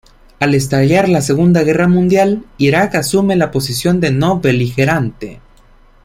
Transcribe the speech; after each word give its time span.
Al 0.39 0.55
estallar 0.55 1.07
la 1.07 1.21
Segunda 1.21 1.63
Guerra 1.63 1.87
Mundial, 1.87 2.43
Irak 2.57 2.95
asume 2.95 3.35
la 3.35 3.51
posición 3.51 3.99
de 3.99 4.09
no-beligerante. 4.09 5.41